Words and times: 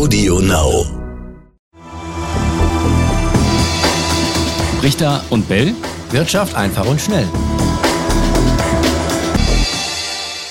Audio 0.00 0.40
Now. 0.40 0.86
Richter 4.82 5.22
und 5.28 5.46
Bell. 5.46 5.74
Wirtschaft 6.10 6.56
einfach 6.56 6.86
und 6.86 6.98
schnell. 6.98 7.26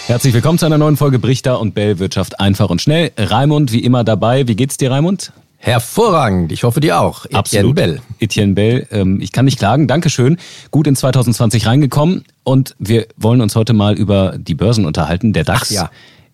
Herzlich 0.05 0.35
willkommen 0.35 0.59
zu 0.59 0.67
einer 0.67 0.77
neuen 0.77 0.97
Folge 0.97 1.17
Brichter 1.17 1.59
und 1.59 1.73
Bell 1.73 1.97
Wirtschaft 1.97 2.39
einfach 2.39 2.69
und 2.69 2.79
schnell. 2.79 3.11
Raimund 3.17 3.71
wie 3.71 3.79
immer 3.79 4.03
dabei. 4.03 4.47
Wie 4.47 4.55
geht's 4.55 4.77
dir, 4.77 4.91
Raimund? 4.91 5.33
Hervorragend. 5.57 6.51
Ich 6.51 6.63
hoffe 6.63 6.79
dir 6.79 7.01
auch. 7.01 7.25
Etienne 7.25 7.39
Absolut. 7.39 7.75
Bell. 7.75 8.01
Etienne 8.19 8.53
Bell. 8.53 8.87
Ähm, 8.91 9.19
ich 9.19 9.31
kann 9.31 9.45
nicht 9.45 9.57
klagen. 9.57 9.87
Dankeschön. 9.87 10.37
Gut 10.69 10.85
in 10.85 10.95
2020 10.95 11.65
reingekommen. 11.65 12.23
Und 12.43 12.75
wir 12.77 13.07
wollen 13.17 13.41
uns 13.41 13.55
heute 13.55 13.73
mal 13.73 13.95
über 13.95 14.37
die 14.37 14.53
Börsen 14.53 14.85
unterhalten. 14.85 15.33
Der 15.33 15.43
DAX 15.43 15.69
Ach, 15.69 15.71
ja. 15.71 15.89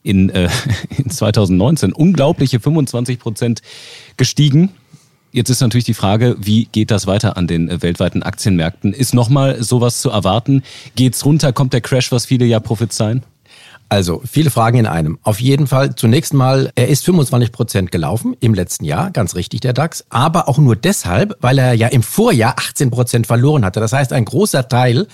In, 0.05 0.29
äh, 0.29 0.49
in 0.97 1.09
2019 1.09 1.91
unglaubliche 1.91 2.59
25 2.59 3.19
Prozent 3.19 3.61
gestiegen. 4.17 4.69
Jetzt 5.31 5.49
ist 5.49 5.59
natürlich 5.59 5.83
die 5.83 5.93
Frage, 5.93 6.37
wie 6.39 6.65
geht 6.71 6.91
das 6.91 7.07
weiter 7.07 7.35
an 7.35 7.47
den 7.47 7.69
äh, 7.69 7.81
weltweiten 7.81 8.23
Aktienmärkten? 8.23 8.93
Ist 8.93 9.13
nochmal 9.13 9.61
sowas 9.61 9.99
zu 9.99 10.09
erwarten? 10.09 10.63
Geht's 10.95 11.25
runter? 11.25 11.51
Kommt 11.51 11.73
der 11.73 11.81
Crash, 11.81 12.11
was 12.11 12.25
viele 12.25 12.45
ja 12.45 12.59
prophezeien? 12.59 13.23
Also, 13.87 14.21
viele 14.25 14.49
Fragen 14.49 14.79
in 14.79 14.87
einem. 14.87 15.19
Auf 15.21 15.39
jeden 15.39 15.67
Fall 15.67 15.95
zunächst 15.95 16.33
mal, 16.33 16.71
er 16.75 16.87
ist 16.87 17.05
25 17.05 17.51
Prozent 17.51 17.91
gelaufen 17.91 18.35
im 18.39 18.55
letzten 18.55 18.83
Jahr, 18.83 19.11
ganz 19.11 19.35
richtig, 19.35 19.59
der 19.61 19.73
DAX, 19.73 20.05
aber 20.09 20.49
auch 20.49 20.57
nur 20.57 20.75
deshalb, 20.75 21.37
weil 21.41 21.59
er 21.59 21.73
ja 21.73 21.87
im 21.89 22.01
Vorjahr 22.01 22.55
18 22.57 22.89
Prozent 22.89 23.27
verloren 23.27 23.63
hatte. 23.63 23.79
Das 23.79 23.93
heißt, 23.93 24.11
ein 24.11 24.25
großer 24.25 24.67
Teil 24.69 25.07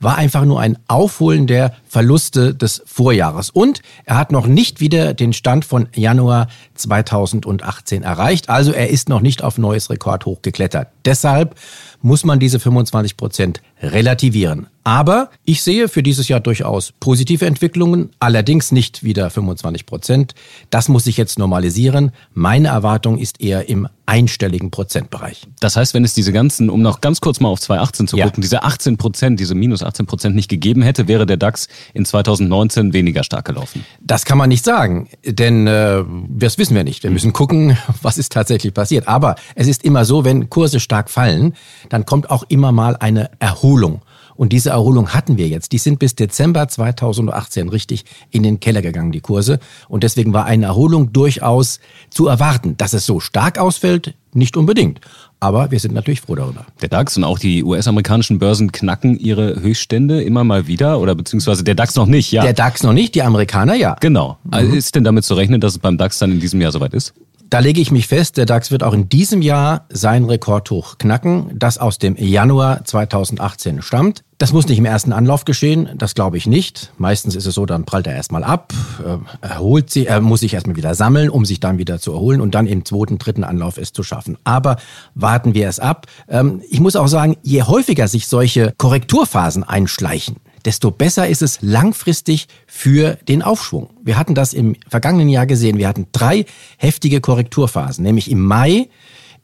war 0.00 0.16
einfach 0.16 0.44
nur 0.44 0.60
ein 0.60 0.78
Aufholen 0.88 1.46
der 1.46 1.74
Verluste 1.86 2.54
des 2.54 2.82
Vorjahres. 2.86 3.50
Und 3.50 3.82
er 4.04 4.16
hat 4.16 4.32
noch 4.32 4.46
nicht 4.46 4.80
wieder 4.80 5.14
den 5.14 5.32
Stand 5.32 5.64
von 5.64 5.88
Januar 5.94 6.48
2018 6.74 8.02
erreicht. 8.02 8.48
Also 8.48 8.72
er 8.72 8.88
ist 8.88 9.08
noch 9.08 9.20
nicht 9.20 9.44
auf 9.44 9.58
neues 9.58 9.90
Rekordhoch 9.90 10.42
geklettert. 10.42 10.88
Deshalb 11.04 11.54
muss 12.02 12.24
man 12.24 12.38
diese 12.38 12.60
25 12.60 13.16
Prozent 13.16 13.60
relativieren. 13.82 14.66
Aber 14.82 15.30
ich 15.44 15.62
sehe 15.62 15.88
für 15.88 16.02
dieses 16.02 16.28
Jahr 16.28 16.40
durchaus 16.40 16.92
positive 17.00 17.44
Entwicklungen, 17.44 18.10
allerdings 18.18 18.72
nicht 18.72 19.04
wieder 19.04 19.28
25 19.28 19.84
Prozent. 19.84 20.34
Das 20.70 20.88
muss 20.88 21.04
sich 21.04 21.16
jetzt 21.18 21.38
normalisieren. 21.38 22.12
Meine 22.32 22.68
Erwartung 22.68 23.18
ist 23.18 23.40
eher 23.40 23.68
im 23.68 23.88
einstelligen 24.06 24.72
Prozentbereich. 24.72 25.46
Das 25.60 25.76
heißt, 25.76 25.94
wenn 25.94 26.02
es 26.02 26.14
diese 26.14 26.32
ganzen, 26.32 26.68
um 26.68 26.82
noch 26.82 27.00
ganz 27.00 27.20
kurz 27.20 27.38
mal 27.38 27.48
auf 27.48 27.60
2018 27.60 28.08
zu 28.08 28.16
gucken, 28.16 28.32
ja. 28.36 28.40
diese 28.40 28.62
18 28.64 28.96
Prozent, 28.96 29.38
diese 29.38 29.54
minus 29.54 29.84
18 29.84 30.06
Prozent 30.06 30.34
nicht 30.34 30.48
gegeben 30.48 30.82
hätte, 30.82 31.06
wäre 31.06 31.26
der 31.26 31.36
DAX 31.36 31.68
in 31.94 32.04
2019 32.04 32.92
weniger 32.92 33.22
stark 33.22 33.44
gelaufen. 33.44 33.84
Das 34.00 34.24
kann 34.24 34.36
man 34.36 34.48
nicht 34.48 34.64
sagen, 34.64 35.08
denn 35.24 35.68
äh, 35.68 36.02
das 36.28 36.58
wissen 36.58 36.74
wir 36.74 36.82
nicht. 36.82 37.04
Wir 37.04 37.10
müssen 37.10 37.32
gucken, 37.32 37.76
was 38.02 38.18
ist 38.18 38.32
tatsächlich 38.32 38.74
passiert. 38.74 39.06
Aber 39.06 39.36
es 39.54 39.68
ist 39.68 39.84
immer 39.84 40.04
so, 40.04 40.24
wenn 40.24 40.50
Kurse 40.50 40.80
stark 40.80 41.08
fallen, 41.08 41.54
dann 41.90 42.06
kommt 42.06 42.30
auch 42.30 42.44
immer 42.48 42.72
mal 42.72 42.96
eine 42.96 43.30
Erholung. 43.38 44.00
Und 44.40 44.54
diese 44.54 44.70
Erholung 44.70 45.10
hatten 45.10 45.36
wir 45.36 45.48
jetzt. 45.48 45.72
Die 45.72 45.78
sind 45.78 45.98
bis 45.98 46.14
Dezember 46.14 46.66
2018 46.66 47.68
richtig 47.68 48.06
in 48.30 48.42
den 48.42 48.58
Keller 48.58 48.80
gegangen, 48.80 49.12
die 49.12 49.20
Kurse. 49.20 49.58
Und 49.86 50.02
deswegen 50.02 50.32
war 50.32 50.46
eine 50.46 50.64
Erholung 50.64 51.12
durchaus 51.12 51.78
zu 52.08 52.26
erwarten. 52.26 52.74
Dass 52.78 52.94
es 52.94 53.04
so 53.04 53.20
stark 53.20 53.58
ausfällt, 53.58 54.14
nicht 54.32 54.56
unbedingt. 54.56 55.02
Aber 55.40 55.70
wir 55.70 55.78
sind 55.78 55.92
natürlich 55.92 56.22
froh 56.22 56.36
darüber. 56.36 56.64
Der 56.80 56.88
DAX 56.88 57.18
und 57.18 57.24
auch 57.24 57.38
die 57.38 57.62
US-amerikanischen 57.62 58.38
Börsen 58.38 58.72
knacken 58.72 59.18
ihre 59.18 59.60
Höchststände 59.60 60.22
immer 60.22 60.42
mal 60.42 60.66
wieder 60.66 61.00
oder 61.00 61.14
beziehungsweise 61.14 61.62
der 61.62 61.74
DAX 61.74 61.94
noch 61.96 62.06
nicht, 62.06 62.32
ja. 62.32 62.42
Der 62.42 62.54
DAX 62.54 62.82
noch 62.82 62.94
nicht, 62.94 63.14
die 63.14 63.22
Amerikaner 63.22 63.74
ja. 63.74 63.96
Genau. 64.00 64.38
Mhm. 64.44 64.72
Ist 64.72 64.94
denn 64.94 65.04
damit 65.04 65.24
zu 65.24 65.34
rechnen, 65.34 65.60
dass 65.60 65.72
es 65.72 65.78
beim 65.78 65.98
DAX 65.98 66.18
dann 66.18 66.32
in 66.32 66.40
diesem 66.40 66.62
Jahr 66.62 66.72
soweit 66.72 66.94
ist? 66.94 67.12
Da 67.50 67.58
lege 67.58 67.80
ich 67.80 67.90
mich 67.90 68.06
fest, 68.06 68.36
der 68.36 68.46
DAX 68.46 68.70
wird 68.70 68.84
auch 68.84 68.94
in 68.94 69.08
diesem 69.08 69.42
Jahr 69.42 69.84
sein 69.88 70.24
Rekordhoch 70.24 70.98
knacken, 70.98 71.50
das 71.52 71.78
aus 71.78 71.98
dem 71.98 72.14
Januar 72.16 72.84
2018 72.84 73.82
stammt. 73.82 74.22
Das 74.38 74.52
muss 74.52 74.68
nicht 74.68 74.78
im 74.78 74.84
ersten 74.84 75.12
Anlauf 75.12 75.44
geschehen, 75.44 75.88
das 75.96 76.14
glaube 76.14 76.36
ich 76.36 76.46
nicht. 76.46 76.92
Meistens 76.96 77.34
ist 77.34 77.46
es 77.46 77.56
so, 77.56 77.66
dann 77.66 77.84
prallt 77.84 78.06
er 78.06 78.14
erstmal 78.14 78.44
ab, 78.44 78.72
äh, 79.04 79.18
erholt 79.44 79.90
sich, 79.90 80.08
er 80.08 80.20
muss 80.20 80.40
sich 80.40 80.54
erstmal 80.54 80.76
wieder 80.76 80.94
sammeln, 80.94 81.28
um 81.28 81.44
sich 81.44 81.58
dann 81.58 81.76
wieder 81.76 81.98
zu 81.98 82.12
erholen 82.12 82.40
und 82.40 82.54
dann 82.54 82.68
im 82.68 82.84
zweiten, 82.84 83.18
dritten 83.18 83.42
Anlauf 83.42 83.78
es 83.78 83.92
zu 83.92 84.04
schaffen. 84.04 84.38
Aber 84.44 84.76
warten 85.16 85.52
wir 85.52 85.68
es 85.68 85.80
ab. 85.80 86.06
Ähm, 86.28 86.62
ich 86.70 86.78
muss 86.78 86.94
auch 86.94 87.08
sagen, 87.08 87.36
je 87.42 87.64
häufiger 87.64 88.06
sich 88.06 88.28
solche 88.28 88.72
Korrekturphasen 88.78 89.64
einschleichen, 89.64 90.36
desto 90.64 90.90
besser 90.90 91.28
ist 91.28 91.42
es 91.42 91.58
langfristig 91.62 92.48
für 92.66 93.16
den 93.28 93.42
Aufschwung. 93.42 93.90
Wir 94.02 94.18
hatten 94.18 94.34
das 94.34 94.52
im 94.52 94.76
vergangenen 94.88 95.28
Jahr 95.28 95.46
gesehen. 95.46 95.78
Wir 95.78 95.88
hatten 95.88 96.06
drei 96.12 96.44
heftige 96.78 97.20
Korrekturphasen, 97.20 98.04
nämlich 98.04 98.30
im 98.30 98.40
Mai, 98.40 98.88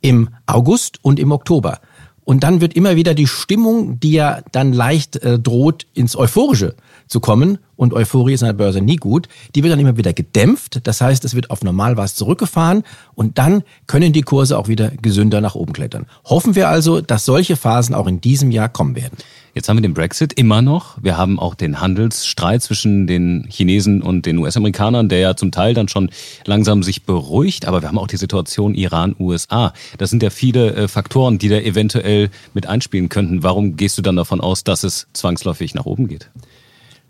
im 0.01 0.29
August 0.47 0.99
und 1.03 1.19
im 1.19 1.33
Oktober. 1.33 1.81
Und 2.27 2.43
dann 2.43 2.61
wird 2.61 2.75
immer 2.75 2.97
wieder 2.97 3.15
die 3.15 3.29
Stimmung, 3.29 4.01
die 4.01 4.11
ja 4.11 4.41
dann 4.51 4.73
leicht 4.73 5.15
äh, 5.17 5.39
droht, 5.39 5.87
ins 5.95 6.17
Euphorische 6.17 6.75
zu 7.07 7.21
kommen. 7.21 7.59
Und 7.77 7.95
Euphorie 7.95 8.33
ist 8.33 8.43
an 8.43 8.49
der 8.49 8.55
Börse 8.55 8.81
nie 8.81 8.97
gut. 8.97 9.29
Die 9.55 9.63
wird 9.63 9.73
dann 9.73 9.79
immer 9.79 9.97
wieder 9.97 10.13
gedämpft. 10.13 10.81
Das 10.89 11.01
heißt, 11.01 11.25
es 11.25 11.37
wird 11.37 11.51
auf 11.51 11.63
Normalwas 11.63 12.17
zurückgefahren. 12.17 12.83
Und 13.15 13.39
dann 13.39 13.63
können 13.87 14.13
die 14.13 14.23
Kurse 14.23 14.59
auch 14.59 14.67
wieder 14.67 14.91
gesünder 14.91 15.41
nach 15.41 15.55
oben 15.55 15.73
klettern. 15.73 16.07
Hoffen 16.25 16.57
wir 16.57 16.69
also, 16.69 17.01
dass 17.01 17.25
solche 17.25 17.55
Phasen 17.55 17.95
auch 17.95 18.09
in 18.09 18.21
diesem 18.21 18.51
Jahr 18.51 18.69
kommen 18.69 18.97
werden. 18.97 19.19
Jetzt 19.57 19.71
haben 19.71 19.79
wir 19.79 19.83
den 19.83 19.95
Brexit 19.95 20.35
immer 20.35 20.61
noch. 20.61 20.99
Wir 21.01 21.17
haben 21.17 21.39
auch 21.39 21.55
den 21.55 21.81
Handelsstreit 21.81 22.63
zwischen 22.63 23.07
den 23.07 23.47
Chinesen 23.49 24.03
und 24.03 24.27
den 24.27 24.37
US-Amerikanern, 24.37 25.09
der 25.09 25.21
ja 25.21 25.35
zum 25.35 25.51
Teil 25.51 25.73
dann 25.73 25.89
schon 25.89 26.11
langsam 26.45 26.83
sich 26.83 27.05
beruhigt. 27.05 27.65
Aber 27.65 27.81
wir 27.81 27.89
haben 27.89 27.97
auch 27.97 28.07
die 28.07 28.19
Situation 28.19 28.75
Iran-USA. 28.75 29.73
Das 29.97 30.11
sind 30.11 30.23
ja 30.23 30.29
viele 30.29 30.75
äh, 30.75 30.89
Faktoren, 30.89 31.39
die 31.39 31.49
da 31.49 31.57
eventuell 31.57 32.29
mit 32.53 32.67
einspielen 32.67 33.09
könnten. 33.09 33.43
Warum 33.43 33.77
gehst 33.77 33.97
du 33.97 34.03
dann 34.03 34.17
davon 34.17 34.43
aus, 34.43 34.63
dass 34.63 34.85
es 34.85 35.07
zwangsläufig 35.15 35.75
nach 35.75 35.87
oben 35.87 36.07
geht? 36.07 36.29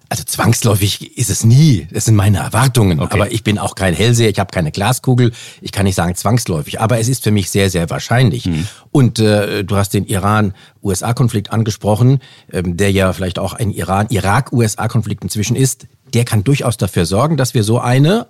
Also 0.09 0.23
zwangsläufig 0.23 1.19
ist 1.19 1.31
es 1.31 1.43
nie. 1.43 1.89
Das 1.91 2.05
sind 2.05 2.15
meine 2.15 2.39
Erwartungen. 2.39 3.01
Okay. 3.01 3.13
Aber 3.13 3.33
ich 3.33 3.43
bin 3.43 3.59
auch 3.59 3.75
kein 3.75 3.93
Hellseher, 3.93 4.31
ich 4.31 4.39
habe 4.39 4.53
keine 4.53 4.71
Glaskugel. 4.71 5.33
Ich 5.61 5.73
kann 5.73 5.85
nicht 5.85 5.97
sagen 5.97 6.15
zwangsläufig. 6.15 6.81
Aber 6.81 6.99
es 6.99 7.09
ist 7.09 7.25
für 7.25 7.33
mich 7.33 7.51
sehr, 7.51 7.71
sehr 7.71 7.91
wahrscheinlich. 7.91 8.47
Mhm. 8.47 8.69
Und 8.93 9.19
äh, 9.19 9.65
du 9.65 9.77
hast 9.77 9.95
den 9.95 10.07
Iran-USA-Konflikt 10.07 11.53
angesprochen, 11.53 12.21
ähm, 12.53 12.77
der 12.77 12.93
ja 12.93 13.13
vielleicht 13.13 13.41
auch 13.41 13.53
ein 13.53 13.73
Iran-Irak-USA-Konflikt 13.73 15.25
inzwischen 15.25 15.57
ist. 15.57 15.89
Der 16.15 16.25
kann 16.25 16.45
durchaus 16.45 16.77
dafür 16.77 17.05
sorgen, 17.05 17.37
dass 17.37 17.55
wir 17.55 17.65
so 17.65 17.81
eine 17.81 18.29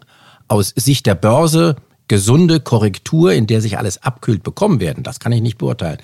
aus 0.48 0.72
Sicht 0.76 1.04
der 1.06 1.14
Börse 1.14 1.76
gesunde 2.08 2.60
Korrektur, 2.60 3.32
in 3.32 3.46
der 3.46 3.60
sich 3.60 3.78
alles 3.78 4.02
abkühlt, 4.02 4.42
bekommen 4.42 4.80
werden. 4.80 5.02
Das 5.02 5.20
kann 5.20 5.32
ich 5.32 5.42
nicht 5.42 5.58
beurteilen. 5.58 5.98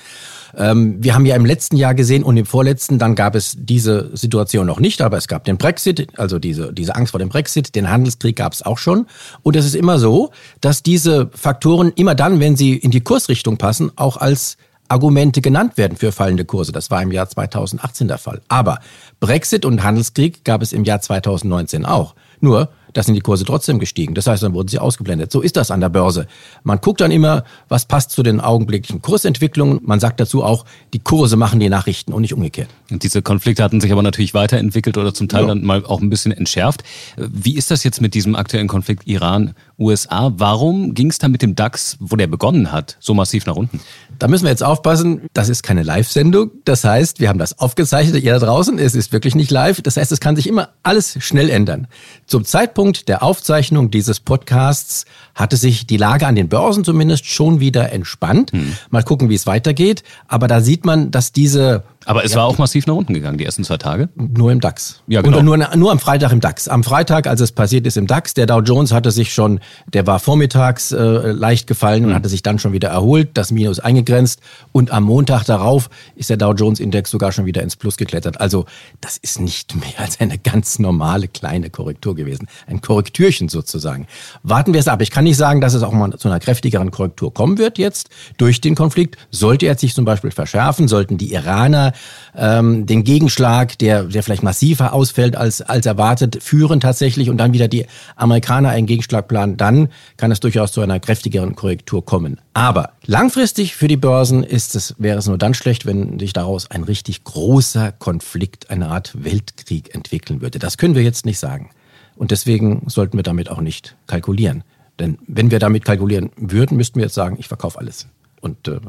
Ähm, 0.57 0.97
wir 1.03 1.15
haben 1.15 1.27
ja 1.27 1.37
im 1.37 1.47
letzten 1.47 1.77
Jahr 1.77 1.95
gesehen 1.95 2.23
und 2.25 2.37
im 2.37 2.47
vorletzten, 2.47 2.99
dann 2.99 3.15
gab 3.15 3.35
es 3.35 3.57
diese 3.59 4.11
Situation 4.15 4.67
noch 4.67 4.81
nicht, 4.81 5.01
aber 5.01 5.17
es 5.17 5.29
gab 5.29 5.45
den 5.45 5.57
Brexit, 5.57 6.09
also 6.19 6.39
diese, 6.39 6.73
diese 6.73 6.95
Angst 6.95 7.13
vor 7.13 7.21
dem 7.21 7.29
Brexit, 7.29 7.75
den 7.75 7.89
Handelskrieg 7.89 8.37
gab 8.37 8.53
es 8.53 8.63
auch 8.63 8.79
schon. 8.79 9.07
Und 9.43 9.57
es 9.57 9.65
ist 9.65 9.75
immer 9.75 9.99
so, 9.99 10.31
dass 10.61 10.83
diese 10.83 11.31
Faktoren 11.35 11.93
immer 11.97 12.15
dann, 12.15 12.41
wenn 12.41 12.57
sie 12.57 12.75
in 12.75 12.91
die 12.91 13.01
Kursrichtung 13.01 13.57
passen, 13.57 13.93
auch 13.97 14.17
als 14.17 14.57
Argumente 14.89 15.41
genannt 15.41 15.79
werden 15.79 15.97
für 15.97 16.13
fallende 16.13 16.45
Kurse. 16.45 16.71
Das 16.71 16.91
war 16.91 17.03
im 17.03 17.13
Jahr 17.13 17.29
2018 17.29 18.09
der 18.09 18.19
Fall. 18.19 18.43
Aber 18.49 18.79
Brexit 19.21 19.65
und 19.65 19.83
Handelskrieg 19.83 20.45
gab 20.45 20.61
es 20.61 20.73
im 20.75 20.85
Jahr 20.85 21.01
2019 21.01 21.87
auch. 21.87 22.15
Nur 22.41 22.69
da 22.93 23.03
sind 23.03 23.15
die 23.15 23.21
Kurse 23.21 23.45
trotzdem 23.45 23.79
gestiegen. 23.79 24.15
Das 24.15 24.27
heißt, 24.27 24.43
dann 24.43 24.55
wurden 24.55 24.69
sie 24.69 24.79
ausgeblendet. 24.79 25.33
So 25.33 25.41
ist 25.41 25.57
das 25.57 25.71
an 25.71 25.81
der 25.81 25.89
Börse. 25.89 26.27
Man 26.63 26.81
guckt 26.81 27.01
dann 27.01 27.11
immer, 27.11 27.45
was 27.69 27.87
passt 27.87 28.11
zu 28.11 28.23
den 28.23 28.41
augenblicklichen 28.41 29.03
Kursentwicklungen. 29.03 29.81
Man 29.83 30.01
sagt 30.01 30.21
dazu 30.21 30.43
auch, 30.45 30.65
die 30.93 30.99
Kurse 30.99 31.37
machen 31.37 31.61
die 31.61 31.69
Nachrichten 31.69 32.13
und 32.13 32.23
nicht 32.23 32.35
umgekehrt. 32.35 32.69
Und 32.91 33.03
diese 33.03 33.23
Konflikte 33.23 33.63
hatten 33.63 33.81
sich 33.81 33.93
aber 33.93 34.03
natürlich 34.03 34.35
weiterentwickelt 34.35 34.99
oder 34.99 35.15
zum 35.15 35.29
Teil 35.29 35.43
ja. 35.43 35.49
dann 35.49 35.65
mal 35.65 35.85
auch 35.85 36.01
ein 36.01 36.11
bisschen 36.11 36.33
entschärft. 36.33 36.83
Wie 37.17 37.57
ist 37.57 37.71
das 37.71 37.85
jetzt 37.85 38.01
mit 38.01 38.15
diesem 38.15 38.37
aktuellen 38.37 38.69
Konflikt 38.69 39.07
Iran-USA? 39.07 40.33
Warum 40.37 40.95
ging 40.95 41.11
es 41.11 41.19
da 41.19 41.29
mit 41.29 41.43
dem 41.43 41.55
DAX, 41.55 41.97
wo 42.01 42.17
der 42.17 42.27
begonnen 42.27 42.73
hat, 42.73 42.97
so 43.01 43.15
massiv 43.15 43.47
nach 43.47 43.57
unten? 43.57 43.81
Da 44.19 44.29
müssen 44.29 44.45
wir 44.45 44.51
jetzt 44.51 44.63
aufpassen, 44.63 45.23
das 45.33 45.49
ist 45.49 45.63
keine 45.63 45.83
Live-Sendung. 45.83 46.51
Das 46.65 46.85
heißt, 46.85 47.21
wir 47.21 47.29
haben 47.29 47.39
das 47.39 47.59
aufgezeichnet, 47.59 48.23
ihr 48.23 48.33
da 48.33 48.39
draußen, 48.39 48.79
es 48.79 48.95
ist 48.95 49.13
wirklich 49.13 49.35
nicht 49.35 49.51
live. 49.51 49.81
Das 49.83 49.97
heißt, 49.97 50.13
es 50.13 50.21
kann 50.21 50.37
sich 50.37 50.47
immer 50.47 50.69
alles 50.83 51.17
schnell 51.21 51.51
ändern. 51.51 51.87
Zum 52.27 52.45
Zeitpunkt 52.45 52.82
Zeitpunkt 52.83 53.09
der 53.09 53.23
Aufzeichnung 53.23 53.93
dieses 53.93 54.19
Podcasts 54.19 55.05
hatte 55.37 55.57
sich 55.57 55.87
die 55.87 55.97
Lage 55.97 56.27
an 56.27 56.35
den 56.35 56.49
Börsen 56.49 56.83
zumindest 56.83 57.27
schon 57.27 57.61
wieder 57.61 57.93
entspannt. 57.93 58.51
Hm. 58.51 58.77
Mal 58.91 59.05
gucken, 59.05 59.29
wie 59.29 59.37
es 59.37 59.47
weitergeht. 59.47 60.03
Aber 60.27 60.49
da 60.49 60.61
sieht 60.61 60.85
man, 60.85 61.13
dass 61.13 61.31
diese 61.31 61.85
Aber 62.05 62.25
es 62.25 62.33
ja. 62.33 62.39
war 62.39 62.47
auch 62.47 62.59
massiv 62.59 62.87
nach 62.87 62.95
unten 62.95 63.15
gegangen, 63.15 63.39
die 63.39 63.45
ersten 63.45 63.65
zwei 63.65 63.77
Tage. 63.77 64.09
Nur 64.15 64.51
im 64.51 64.61
DAX. 64.61 65.03
Ja, 65.07 65.23
genau. 65.23 65.39
Und 65.39 65.45
nur, 65.45 65.57
nur 65.57 65.93
am 65.93 65.99
Freitag 65.99 66.33
im 66.33 66.41
DAX. 66.41 66.69
Am 66.69 66.85
Freitag, 66.85 67.27
als 67.27 67.41
es 67.41 67.53
passiert 67.53 67.87
ist 67.87 67.97
im 67.97 68.07
DAX, 68.07 68.35
der 68.35 68.47
Dow 68.47 68.61
Jones 68.61 68.93
hatte 68.93 69.11
sich 69.11 69.33
schon, 69.33 69.61
der 69.93 70.07
war 70.07 70.19
vormittags 70.19 70.93
äh, 70.93 70.97
leicht 70.99 71.67
gefallen 71.67 72.03
mhm. 72.03 72.09
und 72.09 72.15
hatte 72.15 72.29
sich 72.29 72.43
dann 72.43 72.59
schon 72.59 72.73
wieder 72.73 72.89
erholt, 72.89 73.31
das 73.35 73.51
Minus 73.51 73.81
eingegrenzt. 73.81 74.41
Und 74.73 74.91
am 74.91 75.05
Montag 75.05 75.45
darauf 75.45 75.91
ist 76.17 76.31
der 76.31 76.37
Dow 76.37 76.53
Jones 76.53 76.81
Index 76.81 77.11
sogar 77.11 77.33
schon 77.33 77.47
wieder 77.47 77.63
ins 77.63 77.77
Plus 77.77 77.97
geklettert. 77.97 78.41
Also 78.41 78.67
das 79.01 79.17
ist 79.17 79.41
nicht 79.41 79.75
mehr 79.75 79.99
als 79.99 80.21
eine 80.21 80.39
ganz 80.39 80.79
normale 80.79 81.29
kleine 81.29 81.71
Korrektur 81.71 82.15
gewesen. 82.15 82.49
Ein 82.67 82.81
Korrektürchen 82.81 83.49
sozusagen. 83.49 84.07
Warten 84.43 84.73
wir 84.73 84.81
es 84.81 84.89
ab. 84.89 85.01
Ich 85.03 85.11
kann 85.11 85.25
nicht 85.25 85.37
sagen, 85.37 85.61
dass 85.61 85.75
es 85.75 85.83
auch 85.83 85.93
mal 85.93 86.17
zu 86.19 86.29
einer 86.29 86.41
kräftigeren 86.41 86.91
Korrektur 86.91 87.33
kommen 87.33 87.59
wird 87.59 87.79
jetzt 87.79 88.09
durch 88.37 88.61
den 88.61 88.75
Konflikt. 88.75 89.17
Sollte 89.31 89.67
er 89.67 89.79
sich 89.79 89.95
zum 89.95 90.05
Beispiel 90.05 90.31
verschärfen, 90.31 90.89
sollten 90.89 91.19
die 91.19 91.33
Iraner 91.33 91.92
ähm, 92.37 92.87
den 92.87 93.05
Gegenschlag, 93.05 93.79
der, 93.79 94.05
der 94.05 94.23
vielleicht 94.23 94.43
massiver 94.43 94.93
ausfällt 94.93 95.37
als, 95.37 95.63
als 95.63 95.87
erwartet, 95.87 96.43
führen 96.43 96.81
tatsächlich 96.81 97.31
und 97.31 97.39
dann 97.39 97.53
wieder 97.53 97.69
die 97.69 97.87
Amerikaner 98.17 98.71
einen 98.71 98.87
Gegenschlag 98.87 99.29
planen, 99.29 99.57
dann 99.57 99.89
kann 100.17 100.31
es 100.31 100.41
durchaus 100.41 100.73
zu 100.73 100.81
einer 100.81 101.01
kräftigeren 101.01 101.57
Korrektur 101.57 102.05
kommen. 102.05 102.41
Aber 102.55 102.93
langfristig 103.07 103.75
für 103.75 103.89
die 103.89 103.97
Börsen 103.97 104.43
ist 104.43 104.75
es, 104.75 104.95
wäre 104.99 105.19
es 105.19 105.27
nur 105.27 105.39
dann 105.39 105.55
schlecht, 105.55 105.87
wenn 105.87 106.19
sich 106.19 106.33
daraus 106.33 106.71
ein 106.71 106.85
richtig 106.85 107.25
großer 107.25 107.93
Konflikt, 107.93 108.71
eine 108.71 108.89
Art 108.89 109.13
Weltkrieg 109.25 109.95
entwickeln 109.95 110.41
würde. 110.41 110.59
Das 110.59 110.79
können 110.79 110.95
wir 110.95 111.03
jetzt 111.03 111.27
nicht 111.27 111.39
sagen. 111.39 111.71
Und 112.17 112.31
deswegen 112.31 112.83
sollten 112.87 113.17
wir 113.17 113.23
damit 113.23 113.51
auch 113.51 113.61
nicht 113.61 113.97
kalkulieren. 114.07 114.65
Denn 114.99 115.19
wenn 115.27 115.51
wir 115.51 115.59
damit 115.59 115.85
kalkulieren 115.85 116.31
würden, 116.37 116.77
müssten 116.77 116.97
wir 116.97 117.05
jetzt 117.05 117.15
sagen, 117.15 117.37
ich 117.39 117.49
verkaufe 117.49 117.79
alles 117.79 118.07
und 118.41 118.69
äh, 118.69 118.81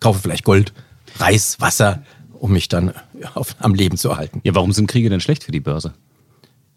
kaufe 0.00 0.20
vielleicht 0.20 0.44
Gold, 0.44 0.72
Reis, 1.18 1.58
Wasser, 1.60 2.02
um 2.38 2.52
mich 2.52 2.68
dann 2.68 2.92
auf, 3.34 3.56
am 3.58 3.74
Leben 3.74 3.96
zu 3.96 4.10
erhalten. 4.10 4.40
Ja, 4.44 4.54
warum 4.54 4.72
sind 4.72 4.88
Kriege 4.88 5.10
denn 5.10 5.20
schlecht 5.20 5.44
für 5.44 5.52
die 5.52 5.60
Börse? 5.60 5.94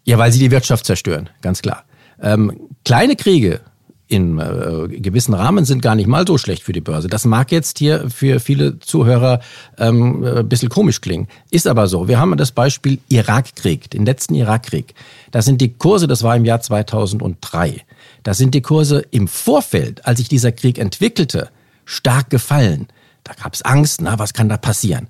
Ja, 0.04 0.18
weil 0.18 0.32
sie 0.32 0.38
die 0.38 0.50
Wirtschaft 0.50 0.86
zerstören, 0.86 1.28
ganz 1.42 1.62
klar. 1.62 1.84
Ähm, 2.20 2.68
kleine 2.84 3.16
Kriege 3.16 3.60
in 4.10 4.40
äh, 4.40 4.88
gewissen 4.88 5.34
Rahmen 5.34 5.64
sind 5.64 5.82
gar 5.82 5.94
nicht 5.94 6.08
mal 6.08 6.26
so 6.26 6.36
schlecht 6.36 6.64
für 6.64 6.72
die 6.72 6.80
Börse. 6.80 7.06
Das 7.06 7.24
mag 7.24 7.52
jetzt 7.52 7.78
hier 7.78 8.10
für 8.10 8.40
viele 8.40 8.80
Zuhörer 8.80 9.38
ähm, 9.78 10.24
ein 10.24 10.48
bisschen 10.48 10.68
komisch 10.68 11.00
klingen. 11.00 11.28
Ist 11.52 11.68
aber 11.68 11.86
so. 11.86 12.08
Wir 12.08 12.18
haben 12.18 12.36
das 12.36 12.50
Beispiel 12.50 12.98
Irakkrieg, 13.08 13.88
den 13.88 14.04
letzten 14.04 14.34
Irakkrieg. 14.34 14.94
Da 15.30 15.42
sind 15.42 15.60
die 15.60 15.74
Kurse, 15.74 16.08
das 16.08 16.24
war 16.24 16.34
im 16.34 16.44
Jahr 16.44 16.60
2003, 16.60 17.82
da 18.24 18.34
sind 18.34 18.54
die 18.54 18.62
Kurse 18.62 19.04
im 19.12 19.28
Vorfeld, 19.28 20.04
als 20.04 20.18
sich 20.18 20.28
dieser 20.28 20.50
Krieg 20.50 20.78
entwickelte, 20.78 21.48
stark 21.84 22.30
gefallen. 22.30 22.88
Da 23.22 23.34
gab 23.40 23.54
es 23.54 23.62
Angst, 23.62 24.02
na, 24.02 24.18
was 24.18 24.34
kann 24.34 24.48
da 24.48 24.56
passieren? 24.56 25.06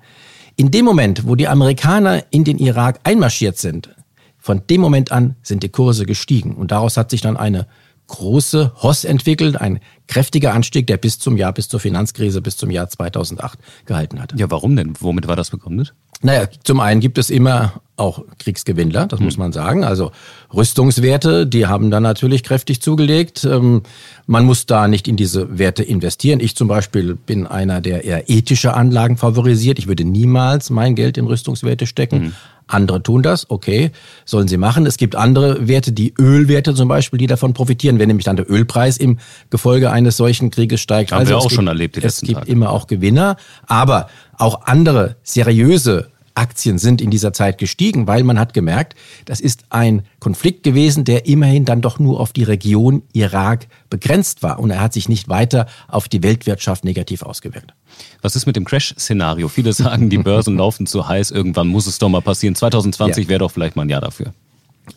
In 0.61 0.69
dem 0.69 0.85
Moment, 0.85 1.25
wo 1.25 1.33
die 1.33 1.47
Amerikaner 1.47 2.23
in 2.29 2.43
den 2.43 2.59
Irak 2.59 2.99
einmarschiert 3.03 3.57
sind, 3.57 3.95
von 4.37 4.61
dem 4.69 4.79
Moment 4.79 5.11
an 5.11 5.35
sind 5.41 5.63
die 5.63 5.69
Kurse 5.69 6.05
gestiegen. 6.05 6.53
Und 6.53 6.69
daraus 6.69 6.97
hat 6.97 7.09
sich 7.09 7.21
dann 7.21 7.35
eine 7.35 7.65
große 8.05 8.71
Hoss 8.83 9.03
entwickelt, 9.03 9.59
ein 9.59 9.79
kräftiger 10.05 10.53
Anstieg, 10.53 10.85
der 10.85 10.97
bis 10.97 11.17
zum 11.17 11.35
Jahr, 11.35 11.51
bis 11.51 11.67
zur 11.67 11.79
Finanzkrise, 11.79 12.43
bis 12.43 12.57
zum 12.57 12.69
Jahr 12.69 12.87
2008 12.87 13.57
gehalten 13.87 14.21
hatte. 14.21 14.35
Ja, 14.37 14.51
warum 14.51 14.75
denn? 14.75 14.93
Womit 14.99 15.27
war 15.27 15.35
das 15.35 15.49
begründet? 15.49 15.95
Naja, 16.21 16.47
zum 16.63 16.79
einen 16.79 17.01
gibt 17.01 17.17
es 17.17 17.29
immer 17.29 17.81
auch 17.97 18.23
Kriegsgewinnler, 18.39 19.05
das 19.07 19.19
hm. 19.19 19.25
muss 19.25 19.37
man 19.37 19.53
sagen. 19.53 19.83
Also 19.83 20.11
Rüstungswerte, 20.53 21.45
die 21.45 21.67
haben 21.67 21.91
dann 21.91 22.03
natürlich 22.03 22.43
kräftig 22.43 22.81
zugelegt. 22.81 23.43
Ähm, 23.45 23.83
man 24.25 24.45
muss 24.45 24.65
da 24.65 24.87
nicht 24.87 25.07
in 25.07 25.15
diese 25.15 25.57
Werte 25.57 25.83
investieren. 25.83 26.39
Ich 26.39 26.55
zum 26.55 26.67
Beispiel 26.67 27.15
bin 27.15 27.45
einer, 27.47 27.79
der 27.79 28.03
eher 28.03 28.29
ethische 28.29 28.73
Anlagen 28.73 29.17
favorisiert. 29.17 29.77
Ich 29.77 29.87
würde 29.87 30.03
niemals 30.03 30.69
mein 30.69 30.95
Geld 30.95 31.17
in 31.17 31.27
Rüstungswerte 31.27 31.85
stecken. 31.85 32.21
Hm. 32.21 32.33
Andere 32.67 33.03
tun 33.03 33.21
das, 33.21 33.49
okay, 33.49 33.91
sollen 34.23 34.47
sie 34.47 34.57
machen. 34.57 34.85
Es 34.85 34.95
gibt 34.97 35.15
andere 35.15 35.67
Werte, 35.67 35.91
die 35.91 36.13
Ölwerte 36.17 36.73
zum 36.73 36.87
Beispiel, 36.87 37.19
die 37.19 37.27
davon 37.27 37.53
profitieren, 37.53 37.99
wenn 37.99 38.07
nämlich 38.07 38.25
dann 38.25 38.37
der 38.37 38.49
Ölpreis 38.49 38.95
im 38.97 39.19
Gefolge 39.49 39.91
eines 39.91 40.15
solchen 40.15 40.51
Krieges 40.51 40.79
steigt. 40.79 41.11
Haben 41.11 41.19
also 41.19 41.31
wir 41.31 41.37
auch 41.37 41.43
gibt, 41.43 41.53
schon 41.53 41.67
erlebt. 41.67 41.97
Die 41.97 42.03
es 42.03 42.21
gibt 42.21 42.39
Tage. 42.39 42.51
immer 42.51 42.69
auch 42.69 42.87
Gewinner, 42.87 43.35
aber 43.67 44.07
auch 44.37 44.61
andere 44.65 45.17
seriöse 45.23 46.10
Aktien 46.35 46.77
sind 46.77 47.01
in 47.01 47.11
dieser 47.11 47.33
Zeit 47.33 47.57
gestiegen, 47.57 48.07
weil 48.07 48.23
man 48.23 48.39
hat 48.39 48.53
gemerkt, 48.53 48.95
das 49.25 49.39
ist 49.39 49.65
ein 49.69 50.03
Konflikt 50.19 50.63
gewesen, 50.63 51.03
der 51.03 51.25
immerhin 51.25 51.65
dann 51.65 51.81
doch 51.81 51.99
nur 51.99 52.19
auf 52.19 52.33
die 52.33 52.43
Region 52.43 53.03
Irak 53.13 53.67
begrenzt 53.89 54.43
war 54.43 54.59
und 54.59 54.69
er 54.71 54.81
hat 54.81 54.93
sich 54.93 55.09
nicht 55.09 55.29
weiter 55.29 55.67
auf 55.87 56.07
die 56.07 56.23
Weltwirtschaft 56.23 56.83
negativ 56.83 57.23
ausgewirkt. 57.23 57.73
Was 58.21 58.35
ist 58.35 58.45
mit 58.45 58.55
dem 58.55 58.65
Crash-Szenario? 58.65 59.47
Viele 59.47 59.73
sagen, 59.73 60.09
die 60.09 60.17
Börsen 60.17 60.57
laufen 60.57 60.87
zu 60.87 61.07
heiß, 61.07 61.31
irgendwann 61.31 61.67
muss 61.67 61.87
es 61.87 61.97
doch 61.99 62.09
mal 62.09 62.21
passieren. 62.21 62.55
2020 62.55 63.25
ja. 63.25 63.29
wäre 63.29 63.39
doch 63.39 63.51
vielleicht 63.51 63.75
mal 63.75 63.83
ein 63.83 63.89
Jahr 63.89 64.01
dafür. 64.01 64.33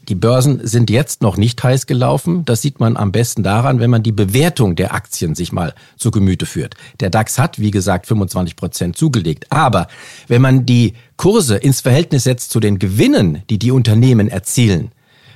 Die 0.08 0.14
Börsen 0.14 0.66
sind 0.66 0.90
jetzt 0.90 1.22
noch 1.22 1.36
nicht 1.36 1.62
heiß 1.62 1.86
gelaufen. 1.86 2.44
Das 2.44 2.62
sieht 2.62 2.80
man 2.80 2.96
am 2.96 3.12
besten 3.12 3.42
daran, 3.42 3.80
wenn 3.80 3.90
man 3.90 4.02
die 4.02 4.12
Bewertung 4.12 4.76
der 4.76 4.94
Aktien 4.94 5.34
sich 5.34 5.52
mal 5.52 5.74
zu 5.96 6.10
Gemüte 6.10 6.46
führt. 6.46 6.74
Der 7.00 7.10
DAX 7.10 7.38
hat, 7.38 7.58
wie 7.58 7.70
gesagt, 7.70 8.06
25 8.06 8.56
Prozent 8.56 8.96
zugelegt. 8.96 9.46
Aber 9.50 9.88
wenn 10.26 10.42
man 10.42 10.66
die 10.66 10.94
Kurse 11.16 11.56
ins 11.56 11.80
Verhältnis 11.80 12.24
setzt 12.24 12.50
zu 12.50 12.60
den 12.60 12.78
Gewinnen, 12.78 13.42
die 13.50 13.58
die 13.58 13.70
Unternehmen 13.70 14.28
erzielen, 14.28 14.90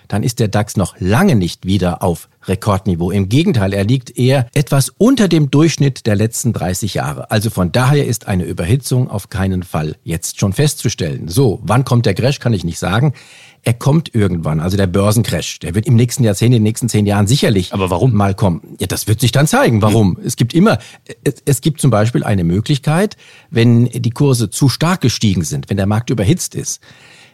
dann 0.09 0.23
ist 0.23 0.41
der 0.41 0.49
DAX 0.49 0.77
noch 0.77 0.97
lange 0.99 1.37
nicht 1.37 1.67
wieder 1.67 2.03
auf 2.03 2.29
Rekordniveau. 2.45 3.11
Im 3.11 3.29
Gegenteil, 3.29 3.73
er 3.73 3.85
liegt 3.85 4.19
eher 4.19 4.49
etwas 4.55 4.91
unter 4.97 5.29
dem 5.29 5.51
Durchschnitt 5.51 6.07
der 6.07 6.17
letzten 6.17 6.53
30 6.53 6.95
Jahre. 6.95 7.31
Also 7.31 7.51
von 7.51 7.73
daher 7.73 8.07
ist 8.07 8.27
eine 8.27 8.45
Überhitzung 8.45 9.11
auf 9.11 9.29
keinen 9.29 9.63
Fall 9.63 9.97
jetzt 10.03 10.41
schon 10.41 10.53
festzustellen. 10.53 11.29
So, 11.29 11.61
wann 11.63 11.85
kommt 11.85 12.07
der 12.07 12.15
Crash, 12.15 12.41
kann 12.41 12.55
ich 12.55 12.65
nicht 12.65 12.79
sagen. 12.79 13.13
Er 13.65 13.75
kommt 13.75 14.15
irgendwann, 14.15 14.61
also 14.61 14.77
der 14.77 14.87
Börsencrash. 14.87 15.59
Der 15.59 15.75
wird 15.75 15.87
im 15.87 15.97
nächsten 15.97 16.25
Jahrzehnt, 16.25 16.55
in 16.55 16.61
den 16.61 16.63
nächsten 16.63 16.89
zehn 16.89 17.07
Jahren 17.07 17.27
sicherlich 17.27 17.73
Aber 17.75 17.91
warum? 17.91 18.15
mal 18.15 18.35
kommen. 18.35 18.77
Ja, 18.81 18.87
das 18.87 19.09
wird 19.09 19.21
sich 19.21 19.33
dann 19.33 19.47
zeigen. 19.47 19.83
Warum? 19.83 20.17
Hm. 20.17 20.25
Es 20.25 20.37
gibt 20.37 20.55
immer, 20.55 20.79
es, 21.25 21.35
es 21.45 21.61
gibt 21.61 21.81
zum 21.81 21.91
Beispiel 21.91 22.25
eine 22.25 22.45
Möglichkeit, 22.45 23.17
wenn 23.51 23.87
die 23.87 24.11
Kurse 24.11 24.49
zu 24.49 24.69
stark 24.69 25.01
gestiegen 25.01 25.45
sind, 25.45 25.69
wenn 25.69 25.77
der 25.77 25.87
Markt 25.87 26.09
überhitzt 26.09 26.55
ist, 26.55 26.81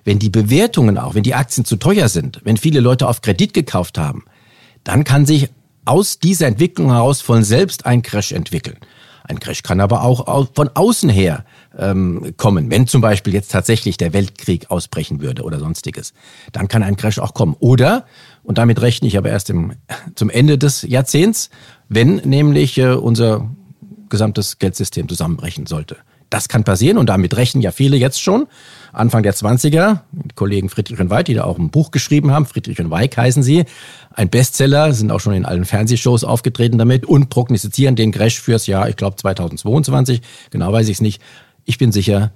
wenn 0.05 0.19
die 0.19 0.31
Bewertungen 0.31 0.99
auch, 0.99 1.15
wenn 1.15 1.23
die 1.23 1.35
Aktien 1.35 1.65
zu 1.65 1.77
teuer 1.77 2.09
sind, 2.09 2.41
wenn 2.45 2.57
viele 2.57 2.81
Leute 2.81 3.09
auf 3.09 3.23
Kredit 3.23 3.55
gekauft 3.55 3.99
haben, 3.99 4.25
dann 4.85 5.05
kann 5.05 5.27
sich 5.27 5.49
aus 5.85 6.19
dieser 6.19 6.47
Entwicklung 6.47 6.91
heraus 6.91 7.21
von 7.21 7.43
selbst 7.43 7.87
ein 7.87 8.03
Crash 8.03 8.33
entwickeln. 8.33 8.77
Ein 9.27 9.41
Crash 9.41 9.63
kann 9.63 9.81
aber 9.81 10.03
auch 10.03 10.51
von 10.55 10.69
außen 10.75 11.09
her 11.09 11.47
ähm, 11.79 12.35
kommen. 12.37 12.71
Wenn 12.71 12.87
zum 12.87 13.01
Beispiel 13.01 13.33
jetzt 13.33 13.51
tatsächlich 13.51 13.97
der 13.97 14.13
Weltkrieg 14.13 14.71
ausbrechen 14.71 15.23
würde 15.23 15.43
oder 15.43 15.59
sonstiges, 15.59 16.13
dann 16.53 16.69
kann 16.69 16.83
ein 16.83 16.97
Crash 16.97 17.19
auch 17.19 17.33
kommen. 17.33 17.57
Oder, 17.59 18.05
und 18.43 18.59
damit 18.59 18.83
rechne 18.83 19.09
ich 19.09 19.17
aber 19.17 19.31
erst 19.31 19.49
im, 19.49 19.73
zum 20.15 20.29
Ende 20.29 20.59
des 20.59 20.83
Jahrzehnts, 20.83 21.49
wenn 21.89 22.17
nämlich 22.17 22.77
äh, 22.77 22.93
unser 22.93 23.49
gesamtes 24.11 24.59
Geldsystem 24.59 25.09
zusammenbrechen 25.09 25.65
sollte. 25.65 25.97
Das 26.29 26.49
kann 26.49 26.65
passieren 26.65 26.99
und 26.99 27.09
damit 27.09 27.35
rechnen 27.37 27.63
ja 27.63 27.71
viele 27.71 27.97
jetzt 27.97 28.21
schon. 28.21 28.47
Anfang 28.95 29.23
der 29.23 29.35
20er, 29.35 30.01
Kollegen 30.35 30.69
Friedrich 30.69 31.01
und 31.01 31.11
Weig, 31.11 31.27
die 31.27 31.35
da 31.35 31.45
auch 31.45 31.59
ein 31.59 31.71
Buch 31.71 31.91
geschrieben 31.91 32.31
haben, 32.31 32.47
Friedrich 32.47 32.81
und 32.81 32.91
Weig 32.91 33.17
heißen 33.17 33.43
sie, 33.43 33.65
ein 34.15 34.29
Bestseller, 34.29 34.93
sind 34.93 35.11
auch 35.11 35.21
schon 35.21 35.35
in 35.35 35.45
allen 35.45 35.65
Fernsehshows 35.65 36.25
aufgetreten 36.25 36.79
damit 36.79 37.05
und 37.05 37.29
prognostizieren 37.29 37.97
den 37.97 38.13
Crash 38.13 38.41
fürs 38.41 38.67
Jahr, 38.67 38.89
ich 38.89 38.97
glaube 38.97 39.17
2022, 39.17 40.23
genau 40.51 40.73
weiß 40.73 40.89
ich 40.89 40.97
es 40.97 41.01
nicht. 41.01 41.21
Ich 41.65 41.79
bin 41.79 41.93
sicher, 41.93 42.33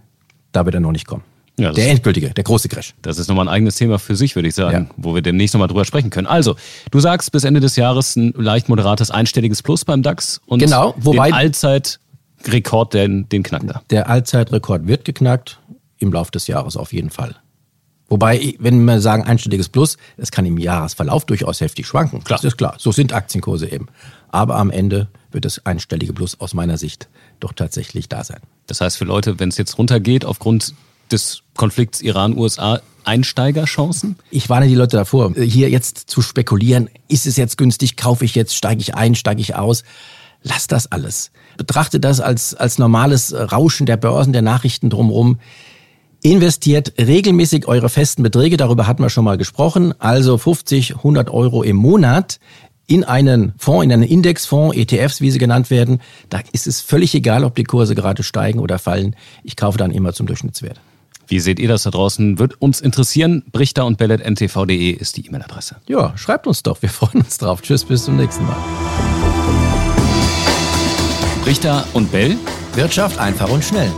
da 0.52 0.64
wird 0.64 0.74
er 0.74 0.80
noch 0.80 0.92
nicht 0.92 1.06
kommen. 1.06 1.22
Ja, 1.58 1.72
der 1.72 1.90
endgültige, 1.90 2.30
der 2.30 2.44
große 2.44 2.68
Crash. 2.68 2.94
Das 3.02 3.18
ist 3.18 3.28
nochmal 3.28 3.46
ein 3.46 3.52
eigenes 3.52 3.74
Thema 3.74 3.98
für 3.98 4.14
sich, 4.14 4.36
würde 4.36 4.48
ich 4.48 4.54
sagen, 4.54 4.86
ja. 4.88 4.94
wo 4.96 5.14
wir 5.14 5.22
demnächst 5.22 5.54
nochmal 5.54 5.66
drüber 5.66 5.84
sprechen 5.84 6.10
können. 6.10 6.28
Also, 6.28 6.54
du 6.92 7.00
sagst 7.00 7.32
bis 7.32 7.42
Ende 7.42 7.58
des 7.58 7.74
Jahres 7.74 8.14
ein 8.14 8.32
leicht 8.36 8.68
moderates 8.68 9.10
einstelliges 9.10 9.62
Plus 9.62 9.84
beim 9.84 10.02
DAX 10.02 10.40
und 10.46 10.60
genau, 10.60 10.94
wobei 10.98 11.26
den 11.26 11.34
Allzeitrekord, 11.34 12.94
den, 12.94 13.28
den 13.28 13.42
knackt 13.42 13.68
er. 13.68 13.82
Der 13.90 14.08
Allzeitrekord 14.08 14.86
wird 14.86 15.04
geknackt 15.04 15.58
im 15.98 16.12
Laufe 16.12 16.30
des 16.30 16.46
Jahres 16.46 16.76
auf 16.76 16.92
jeden 16.92 17.10
Fall. 17.10 17.36
Wobei, 18.08 18.54
wenn 18.58 18.84
wir 18.84 19.00
sagen 19.00 19.24
einstelliges 19.24 19.68
Plus, 19.68 19.98
es 20.16 20.30
kann 20.30 20.46
im 20.46 20.56
Jahresverlauf 20.56 21.26
durchaus 21.26 21.60
heftig 21.60 21.86
schwanken. 21.86 22.24
Klar. 22.24 22.38
Das 22.38 22.44
ist 22.44 22.56
klar. 22.56 22.74
So 22.78 22.90
sind 22.90 23.12
Aktienkurse 23.12 23.70
eben. 23.70 23.88
Aber 24.30 24.56
am 24.56 24.70
Ende 24.70 25.08
wird 25.30 25.44
das 25.44 25.66
einstellige 25.66 26.14
Plus 26.14 26.40
aus 26.40 26.54
meiner 26.54 26.78
Sicht 26.78 27.08
doch 27.40 27.52
tatsächlich 27.52 28.08
da 28.08 28.24
sein. 28.24 28.40
Das 28.66 28.80
heißt 28.80 28.96
für 28.96 29.04
Leute, 29.04 29.38
wenn 29.38 29.50
es 29.50 29.58
jetzt 29.58 29.76
runtergeht 29.76 30.24
aufgrund 30.24 30.74
des 31.10 31.42
Konflikts 31.54 32.00
Iran-USA, 32.00 32.80
Einsteigerchancen? 33.04 34.16
Ich 34.30 34.50
warne 34.50 34.68
die 34.68 34.74
Leute 34.74 34.98
davor, 34.98 35.32
hier 35.34 35.70
jetzt 35.70 36.10
zu 36.10 36.20
spekulieren, 36.20 36.90
ist 37.08 37.26
es 37.26 37.36
jetzt 37.36 37.56
günstig, 37.56 37.96
kaufe 37.96 38.24
ich 38.24 38.34
jetzt, 38.34 38.54
steige 38.54 38.82
ich 38.82 38.94
ein, 38.94 39.14
steige 39.14 39.40
ich 39.40 39.54
aus. 39.54 39.82
Lass 40.42 40.66
das 40.66 40.92
alles. 40.92 41.30
Betrachte 41.56 42.00
das 42.00 42.20
als, 42.20 42.54
als 42.54 42.78
normales 42.78 43.34
Rauschen 43.34 43.86
der 43.86 43.96
Börsen, 43.96 44.32
der 44.32 44.42
Nachrichten 44.42 44.90
drumherum. 44.90 45.38
Investiert 46.22 46.94
regelmäßig 46.98 47.68
eure 47.68 47.88
festen 47.88 48.24
Beträge, 48.24 48.56
darüber 48.56 48.88
hatten 48.88 49.02
wir 49.02 49.10
schon 49.10 49.24
mal 49.24 49.38
gesprochen, 49.38 49.94
also 50.00 50.36
50, 50.36 50.96
100 50.96 51.30
Euro 51.30 51.62
im 51.62 51.76
Monat 51.76 52.40
in 52.88 53.04
einen 53.04 53.52
Fonds, 53.56 53.84
in 53.84 53.92
einen 53.92 54.02
Indexfonds, 54.02 54.76
ETFs, 54.76 55.20
wie 55.20 55.30
sie 55.30 55.38
genannt 55.38 55.70
werden. 55.70 56.00
Da 56.28 56.40
ist 56.52 56.66
es 56.66 56.80
völlig 56.80 57.14
egal, 57.14 57.44
ob 57.44 57.54
die 57.54 57.64
Kurse 57.64 57.94
gerade 57.94 58.22
steigen 58.22 58.58
oder 58.58 58.78
fallen. 58.78 59.14
Ich 59.44 59.56
kaufe 59.56 59.78
dann 59.78 59.92
immer 59.92 60.12
zum 60.12 60.26
Durchschnittswert. 60.26 60.80
Wie 61.28 61.38
seht 61.38 61.60
ihr 61.60 61.68
das 61.68 61.82
da 61.82 61.90
draußen? 61.90 62.38
Wird 62.38 62.60
uns 62.60 62.80
interessieren. 62.80 63.44
Brichter 63.52 63.84
und 63.84 63.98
bellet.ntv.de 63.98 64.90
ist 64.90 65.18
die 65.18 65.26
E-Mail-Adresse. 65.26 65.76
Ja, 65.86 66.16
schreibt 66.16 66.46
uns 66.46 66.62
doch. 66.62 66.80
Wir 66.80 66.88
freuen 66.88 67.22
uns 67.22 67.36
drauf. 67.36 67.60
Tschüss, 67.60 67.84
bis 67.84 68.04
zum 68.04 68.16
nächsten 68.16 68.46
Mal. 68.46 68.56
Richter 71.44 71.86
und 71.92 72.10
Bell. 72.10 72.36
Wirtschaft 72.74 73.18
einfach 73.18 73.50
und 73.50 73.62
schnell. 73.62 73.92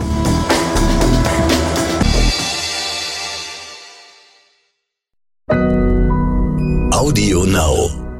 Audio 7.01 7.45
Now. 7.45 8.10